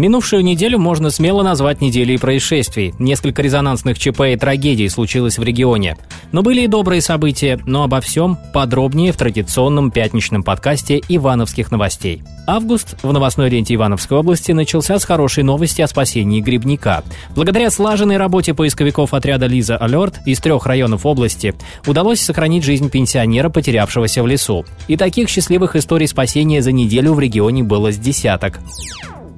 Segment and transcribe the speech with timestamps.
[0.00, 2.94] Минувшую неделю можно смело назвать неделей происшествий.
[2.98, 5.98] Несколько резонансных ЧП и трагедий случилось в регионе.
[6.32, 12.22] Но были и добрые события, но обо всем подробнее в традиционном пятничном подкасте «Ивановских новостей».
[12.46, 17.04] Август в новостной ленте Ивановской области начался с хорошей новости о спасении грибника.
[17.36, 21.54] Благодаря слаженной работе поисковиков отряда «Лиза Алерт» из трех районов области
[21.86, 24.64] удалось сохранить жизнь пенсионера, потерявшегося в лесу.
[24.88, 28.60] И таких счастливых историй спасения за неделю в регионе было с десяток.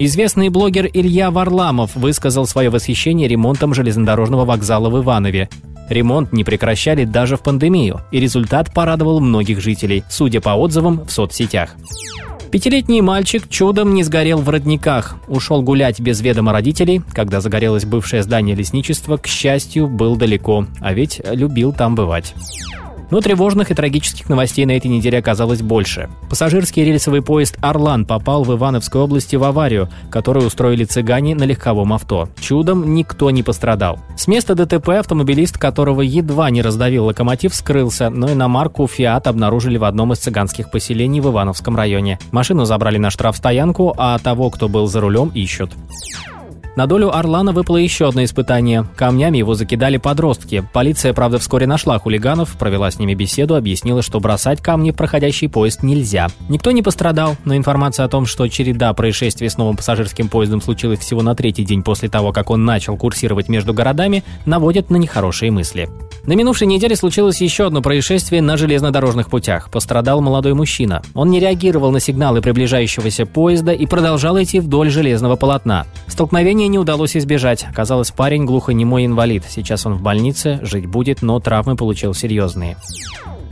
[0.00, 5.48] Известный блогер Илья Варламов высказал свое восхищение ремонтом железнодорожного вокзала в Иванове.
[5.88, 11.10] Ремонт не прекращали даже в пандемию, и результат порадовал многих жителей, судя по отзывам в
[11.10, 11.74] соцсетях.
[12.52, 15.16] Пятилетний мальчик чудом не сгорел в родниках.
[15.26, 20.94] Ушел гулять без ведома родителей, когда загорелось бывшее здание лесничества, к счастью, был далеко, а
[20.94, 22.34] ведь любил там бывать.
[23.10, 26.08] Но тревожных и трагических новостей на этой неделе оказалось больше.
[26.28, 31.92] Пассажирский рельсовый поезд «Орлан» попал в Ивановской области в аварию, которую устроили цыгане на легковом
[31.92, 32.28] авто.
[32.40, 33.98] Чудом никто не пострадал.
[34.16, 39.84] С места ДТП автомобилист, которого едва не раздавил локомотив, скрылся, но иномарку «Фиат» обнаружили в
[39.84, 42.18] одном из цыганских поселений в Ивановском районе.
[42.30, 45.72] Машину забрали на штрафстоянку, а того, кто был за рулем, ищут.
[46.78, 48.86] На долю Орлана выпало еще одно испытание.
[48.94, 50.62] Камнями его закидали подростки.
[50.72, 55.48] Полиция, правда, вскоре нашла хулиганов, провела с ними беседу, объяснила, что бросать камни в проходящий
[55.48, 56.28] поезд нельзя.
[56.48, 61.00] Никто не пострадал, но информация о том, что череда происшествий с новым пассажирским поездом случилась
[61.00, 65.50] всего на третий день после того, как он начал курсировать между городами, наводит на нехорошие
[65.50, 65.88] мысли.
[66.28, 69.70] На минувшей неделе случилось еще одно происшествие на железнодорожных путях.
[69.70, 71.00] Пострадал молодой мужчина.
[71.14, 75.86] Он не реагировал на сигналы приближающегося поезда и продолжал идти вдоль железного полотна.
[76.06, 77.64] Столкновение не удалось избежать.
[77.74, 79.44] Казалось, парень глухонемой инвалид.
[79.48, 82.76] Сейчас он в больнице, жить будет, но травмы получил серьезные.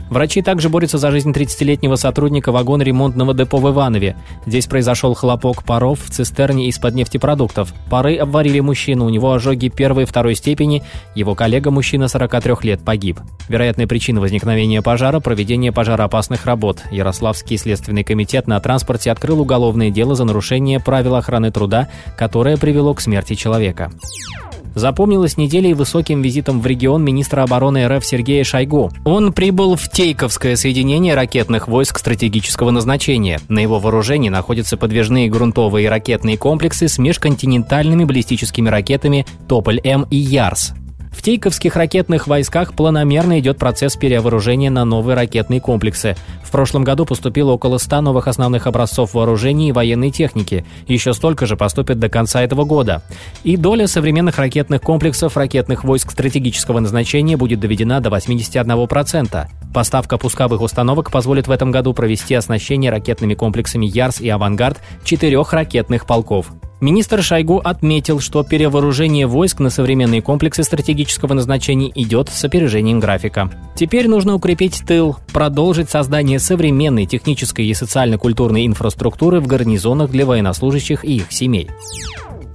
[0.09, 4.15] Врачи также борются за жизнь 30-летнего сотрудника вагона-ремонтного депо в Иванове.
[4.45, 7.73] Здесь произошел хлопок паров в цистерне из-под нефтепродуктов.
[7.89, 10.83] Пары обварили мужчину, у него ожоги первой и второй степени,
[11.15, 13.19] его коллега-мужчина 43 лет погиб.
[13.49, 16.81] Вероятная причина возникновения пожара– проведение пожароопасных работ.
[16.91, 22.93] Ярославский следственный комитет на транспорте открыл уголовное дело за нарушение правил охраны труда, которое привело
[22.93, 23.91] к смерти человека
[24.77, 28.91] запомнилась неделей высоким визитом в регион министра обороны РФ Сергея Шойгу.
[29.05, 33.39] Он прибыл в Тейковское соединение ракетных войск стратегического назначения.
[33.49, 40.73] На его вооружении находятся подвижные грунтовые ракетные комплексы с межконтинентальными баллистическими ракетами «Тополь-М» и «Ярс».
[41.17, 46.15] В Тейковских ракетных войсках планомерно идет процесс перевооружения на новые ракетные комплексы.
[46.43, 50.63] В прошлом году поступило около 100 новых основных образцов вооружений и военной техники.
[50.87, 53.01] Еще столько же поступит до конца этого года.
[53.43, 59.47] И доля современных ракетных комплексов ракетных войск стратегического назначения будет доведена до 81%.
[59.73, 65.51] Поставка пусковых установок позволит в этом году провести оснащение ракетными комплексами «Ярс» и «Авангард» четырех
[65.51, 66.51] ракетных полков.
[66.79, 73.49] Министр Шойгу отметил, что перевооружение войск на современные комплексы стратегического назначения идет с опережением графика.
[73.75, 81.03] Теперь нужно укрепить тыл, продолжить создание современной технической и социально-культурной инфраструктуры в гарнизонах для военнослужащих
[81.03, 81.67] и их семей.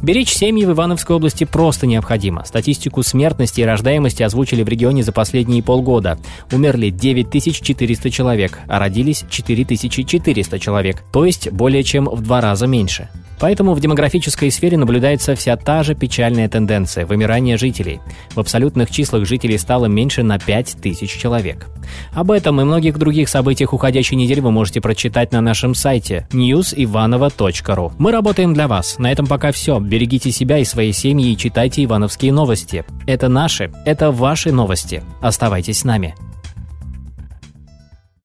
[0.02, 2.44] Беречь семьи в Ивановской области просто необходимо.
[2.44, 6.18] Статистику смертности и рождаемости озвучили в регионе за последние полгода.
[6.50, 13.08] Умерли 9400 человек, а родились 4400 человек, то есть более чем в два раза меньше.
[13.42, 17.98] Поэтому в демографической сфере наблюдается вся та же печальная тенденция– вымирания жителей.
[18.36, 21.66] В абсолютных числах жителей стало меньше на 5 тысяч человек.
[22.14, 27.92] Об этом и многих других событиях уходящей недели вы можете прочитать на нашем сайте newsivanova.ru.
[27.98, 29.00] Мы работаем для вас.
[29.00, 29.80] На этом пока все.
[29.92, 32.82] Берегите себя и свои семьи и читайте ивановские новости.
[33.06, 35.04] Это наши, это ваши новости.
[35.20, 36.14] Оставайтесь с нами.